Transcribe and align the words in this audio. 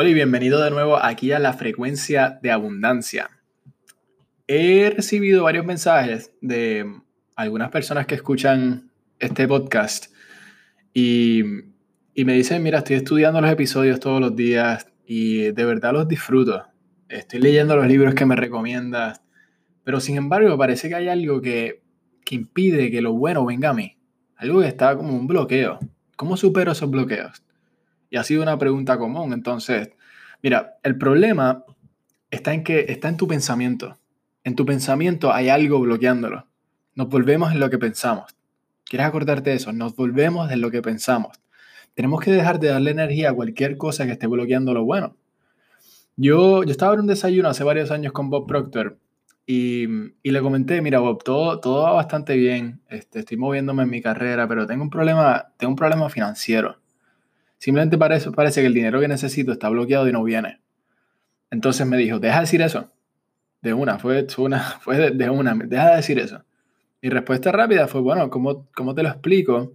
Hola 0.00 0.10
y 0.10 0.14
bienvenido 0.14 0.62
de 0.62 0.70
nuevo 0.70 0.96
aquí 0.96 1.32
a 1.32 1.40
la 1.40 1.54
frecuencia 1.54 2.38
de 2.40 2.52
abundancia. 2.52 3.30
He 4.46 4.92
recibido 4.94 5.42
varios 5.42 5.66
mensajes 5.66 6.30
de 6.40 6.86
algunas 7.34 7.72
personas 7.72 8.06
que 8.06 8.14
escuchan 8.14 8.92
este 9.18 9.48
podcast 9.48 10.14
y, 10.94 11.42
me 12.14 12.32
dicen, 12.34 12.62
mira, 12.62 12.78
estoy 12.78 12.94
estudiando 12.94 13.40
los 13.40 13.50
episodios 13.50 13.98
todos 13.98 14.20
los 14.20 14.36
días 14.36 14.86
y 15.04 15.50
de 15.50 15.64
verdad 15.64 15.92
los 15.92 16.06
disfruto. 16.06 16.64
Estoy 17.08 17.40
leyendo 17.40 17.74
los 17.74 17.88
libros 17.88 18.14
que 18.14 18.24
me 18.24 18.36
recomiendas, 18.36 19.20
pero 19.82 19.98
sin 19.98 20.16
embargo 20.16 20.56
parece 20.56 20.88
que 20.88 20.94
hay 20.94 21.08
algo 21.08 21.40
que, 21.40 21.82
que 22.24 22.36
impide 22.36 22.92
que 22.92 23.02
lo 23.02 23.14
bueno 23.14 23.44
venga 23.44 23.70
a 23.70 23.74
mí. 23.74 23.98
Algo 24.36 24.60
que 24.60 24.68
está 24.68 24.96
como 24.96 25.16
un 25.16 25.26
bloqueo. 25.26 25.80
¿Cómo 26.14 26.36
supero 26.36 26.70
esos 26.70 26.88
bloqueos? 26.88 27.42
Y 28.10 28.16
ha 28.16 28.24
sido 28.24 28.42
una 28.42 28.58
pregunta 28.58 28.98
común. 28.98 29.32
Entonces, 29.32 29.90
mira, 30.42 30.78
el 30.82 30.96
problema 30.96 31.64
está 32.30 32.54
en 32.54 32.64
que 32.64 32.86
está 32.88 33.08
en 33.08 33.16
tu 33.16 33.26
pensamiento. 33.28 33.98
En 34.44 34.54
tu 34.54 34.64
pensamiento 34.64 35.32
hay 35.32 35.48
algo 35.48 35.80
bloqueándolo. 35.80 36.46
Nos 36.94 37.08
volvemos 37.08 37.52
en 37.52 37.60
lo 37.60 37.70
que 37.70 37.78
pensamos. 37.78 38.34
¿Quieres 38.84 39.06
acordarte 39.06 39.50
de 39.50 39.56
eso? 39.56 39.72
Nos 39.72 39.94
volvemos 39.94 40.50
en 40.50 40.60
lo 40.60 40.70
que 40.70 40.80
pensamos. 40.82 41.38
Tenemos 41.94 42.20
que 42.20 42.30
dejar 42.30 42.58
de 42.58 42.68
darle 42.68 42.90
energía 42.90 43.30
a 43.30 43.34
cualquier 43.34 43.76
cosa 43.76 44.06
que 44.06 44.12
esté 44.12 44.26
bloqueando 44.26 44.72
lo 44.72 44.84
bueno. 44.84 45.16
Yo, 46.16 46.64
yo 46.64 46.70
estaba 46.70 46.94
en 46.94 47.00
un 47.00 47.06
desayuno 47.06 47.48
hace 47.48 47.64
varios 47.64 47.90
años 47.90 48.12
con 48.12 48.30
Bob 48.30 48.46
Proctor 48.46 48.98
y, 49.46 49.84
y, 50.22 50.30
le 50.30 50.40
comenté, 50.40 50.82
mira 50.82 50.98
Bob, 50.98 51.22
todo, 51.22 51.60
todo 51.60 51.84
va 51.84 51.92
bastante 51.92 52.36
bien, 52.36 52.82
este, 52.88 53.20
estoy 53.20 53.36
moviéndome 53.36 53.84
en 53.84 53.90
mi 53.90 54.02
carrera, 54.02 54.46
pero 54.46 54.66
tengo 54.66 54.82
un 54.82 54.90
problema, 54.90 55.52
tengo 55.56 55.70
un 55.70 55.76
problema 55.76 56.10
financiero. 56.10 56.76
Simplemente 57.58 57.98
parece, 57.98 58.30
parece 58.30 58.60
que 58.60 58.68
el 58.68 58.74
dinero 58.74 59.00
que 59.00 59.08
necesito 59.08 59.52
está 59.52 59.68
bloqueado 59.68 60.08
y 60.08 60.12
no 60.12 60.22
viene. 60.22 60.60
Entonces 61.50 61.86
me 61.86 61.96
dijo, 61.96 62.18
deja 62.20 62.36
de 62.36 62.40
decir 62.42 62.62
eso. 62.62 62.92
De 63.60 63.74
una, 63.74 63.98
fue, 63.98 64.26
una, 64.38 64.60
fue 64.80 65.10
de, 65.10 65.30
una, 65.30 65.54
deja 65.54 65.90
de 65.90 65.96
decir 65.96 66.18
eso. 66.18 66.44
Mi 67.02 67.10
respuesta 67.10 67.52
rápida 67.52 67.88
fue, 67.88 68.00
bueno, 68.00 68.30
¿cómo, 68.30 68.68
¿cómo 68.74 68.94
te 68.94 69.02
lo 69.02 69.08
explico 69.08 69.72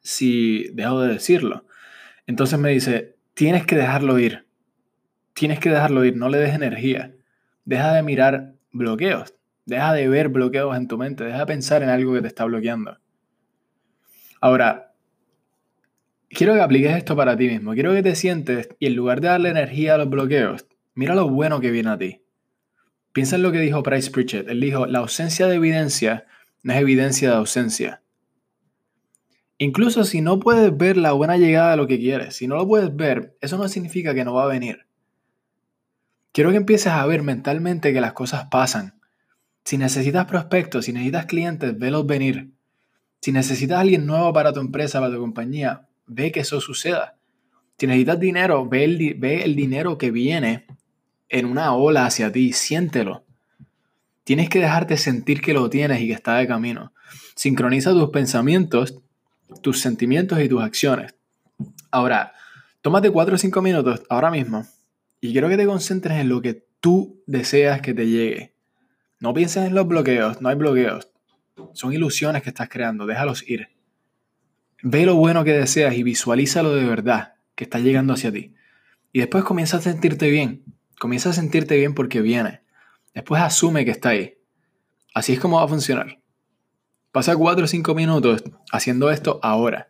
si 0.00 0.68
dejo 0.72 1.00
de 1.00 1.14
decirlo? 1.14 1.66
Entonces 2.26 2.58
me 2.58 2.70
dice, 2.70 3.16
tienes 3.34 3.66
que 3.66 3.76
dejarlo 3.76 4.18
ir. 4.18 4.46
Tienes 5.34 5.58
que 5.58 5.70
dejarlo 5.70 6.04
ir, 6.04 6.16
no 6.16 6.28
le 6.28 6.38
des 6.38 6.54
energía. 6.54 7.14
Deja 7.64 7.92
de 7.94 8.02
mirar 8.02 8.54
bloqueos. 8.70 9.34
Deja 9.64 9.92
de 9.92 10.08
ver 10.08 10.28
bloqueos 10.28 10.76
en 10.76 10.88
tu 10.88 10.98
mente. 10.98 11.24
Deja 11.24 11.38
de 11.38 11.46
pensar 11.46 11.82
en 11.82 11.88
algo 11.88 12.12
que 12.14 12.20
te 12.20 12.28
está 12.28 12.44
bloqueando. 12.44 12.98
Ahora, 14.40 14.91
quiero 16.32 16.54
que 16.54 16.60
apliques 16.60 16.96
esto 16.96 17.16
para 17.16 17.36
ti 17.36 17.48
mismo. 17.48 17.74
Quiero 17.74 17.92
que 17.92 18.02
te 18.02 18.14
sientes 18.14 18.68
y 18.78 18.86
en 18.86 18.96
lugar 18.96 19.20
de 19.20 19.28
darle 19.28 19.50
energía 19.50 19.94
a 19.94 19.98
los 19.98 20.10
bloqueos, 20.10 20.66
mira 20.94 21.14
lo 21.14 21.28
bueno 21.28 21.60
que 21.60 21.70
viene 21.70 21.90
a 21.90 21.98
ti. 21.98 22.22
Piensa 23.12 23.36
en 23.36 23.42
lo 23.42 23.52
que 23.52 23.60
dijo 23.60 23.82
Price 23.82 24.10
Pritchett. 24.10 24.48
Él 24.48 24.60
dijo, 24.60 24.86
la 24.86 25.00
ausencia 25.00 25.46
de 25.46 25.56
evidencia 25.56 26.26
no 26.62 26.72
es 26.72 26.80
evidencia 26.80 27.30
de 27.30 27.36
ausencia. 27.36 28.02
Incluso 29.58 30.04
si 30.04 30.22
no 30.22 30.40
puedes 30.40 30.76
ver 30.76 30.96
la 30.96 31.12
buena 31.12 31.36
llegada 31.36 31.72
de 31.72 31.76
lo 31.76 31.86
que 31.86 31.98
quieres, 31.98 32.34
si 32.34 32.46
no 32.46 32.56
lo 32.56 32.66
puedes 32.66 32.96
ver, 32.96 33.36
eso 33.40 33.58
no 33.58 33.68
significa 33.68 34.14
que 34.14 34.24
no 34.24 34.34
va 34.34 34.44
a 34.44 34.48
venir. 34.48 34.86
Quiero 36.32 36.50
que 36.50 36.56
empieces 36.56 36.92
a 36.92 37.06
ver 37.06 37.22
mentalmente 37.22 37.92
que 37.92 38.00
las 38.00 38.14
cosas 38.14 38.46
pasan. 38.50 38.94
Si 39.64 39.76
necesitas 39.76 40.24
prospectos, 40.24 40.86
si 40.86 40.92
necesitas 40.92 41.26
clientes, 41.26 41.78
velos 41.78 42.06
venir. 42.06 42.50
Si 43.20 43.30
necesitas 43.30 43.78
alguien 43.78 44.06
nuevo 44.06 44.32
para 44.32 44.52
tu 44.52 44.60
empresa, 44.60 44.98
para 44.98 45.14
tu 45.14 45.20
compañía, 45.20 45.86
ve 46.06 46.32
que 46.32 46.40
eso 46.40 46.60
suceda. 46.60 47.16
Si 47.78 47.86
necesitas 47.86 48.20
dinero, 48.20 48.68
ve 48.68 48.84
el, 48.84 49.14
ve 49.14 49.42
el 49.42 49.56
dinero 49.56 49.98
que 49.98 50.10
viene 50.10 50.66
en 51.28 51.46
una 51.46 51.74
ola 51.74 52.06
hacia 52.06 52.30
ti, 52.30 52.52
siéntelo. 52.52 53.24
Tienes 54.24 54.48
que 54.48 54.60
dejarte 54.60 54.96
sentir 54.96 55.40
que 55.40 55.52
lo 55.52 55.68
tienes 55.68 56.00
y 56.00 56.06
que 56.06 56.12
está 56.12 56.36
de 56.36 56.46
camino. 56.46 56.92
Sincroniza 57.34 57.92
tus 57.92 58.10
pensamientos, 58.10 59.00
tus 59.62 59.80
sentimientos 59.80 60.40
y 60.40 60.48
tus 60.48 60.62
acciones. 60.62 61.14
Ahora, 61.90 62.34
tómate 62.82 63.10
4 63.10 63.34
o 63.34 63.38
5 63.38 63.62
minutos 63.62 64.02
ahora 64.08 64.30
mismo 64.30 64.66
y 65.20 65.32
quiero 65.32 65.48
que 65.48 65.56
te 65.56 65.66
concentres 65.66 66.18
en 66.18 66.28
lo 66.28 66.40
que 66.40 66.66
tú 66.80 67.22
deseas 67.26 67.80
que 67.80 67.94
te 67.94 68.06
llegue. 68.06 68.54
No 69.18 69.34
pienses 69.34 69.66
en 69.66 69.74
los 69.74 69.86
bloqueos, 69.86 70.40
no 70.40 70.48
hay 70.48 70.56
bloqueos. 70.56 71.08
Son 71.74 71.92
ilusiones 71.92 72.42
que 72.42 72.50
estás 72.50 72.68
creando, 72.68 73.06
déjalos 73.06 73.48
ir. 73.48 73.68
Ve 74.82 75.06
lo 75.06 75.14
bueno 75.14 75.44
que 75.44 75.52
deseas 75.52 75.94
y 75.94 76.02
visualízalo 76.02 76.74
de 76.74 76.84
verdad, 76.84 77.34
que 77.54 77.64
está 77.64 77.78
llegando 77.78 78.14
hacia 78.14 78.32
ti. 78.32 78.54
Y 79.12 79.20
después 79.20 79.44
comienza 79.44 79.76
a 79.76 79.80
sentirte 79.80 80.28
bien. 80.28 80.64
Comienza 80.98 81.30
a 81.30 81.32
sentirte 81.32 81.76
bien 81.76 81.94
porque 81.94 82.20
viene. 82.20 82.62
Después 83.14 83.40
asume 83.42 83.84
que 83.84 83.92
está 83.92 84.10
ahí. 84.10 84.38
Así 85.14 85.34
es 85.34 85.40
como 85.40 85.58
va 85.58 85.64
a 85.64 85.68
funcionar. 85.68 86.18
Pasa 87.12 87.36
4 87.36 87.64
o 87.64 87.68
5 87.68 87.94
minutos 87.94 88.42
haciendo 88.72 89.10
esto 89.10 89.38
ahora. 89.42 89.88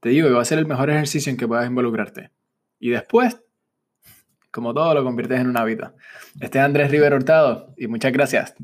Te 0.00 0.10
digo 0.10 0.28
que 0.28 0.34
va 0.34 0.42
a 0.42 0.44
ser 0.44 0.58
el 0.58 0.66
mejor 0.66 0.90
ejercicio 0.90 1.30
en 1.30 1.36
que 1.36 1.48
puedas 1.48 1.66
involucrarte. 1.66 2.30
Y 2.78 2.90
después, 2.90 3.40
como 4.50 4.74
todo, 4.74 4.92
lo 4.94 5.04
conviertes 5.04 5.40
en 5.40 5.48
un 5.48 5.56
hábito. 5.56 5.94
Este 6.40 6.58
es 6.58 6.64
Andrés 6.64 6.90
River 6.90 7.14
Hurtado 7.14 7.72
y 7.76 7.86
muchas 7.86 8.12
gracias. 8.12 8.54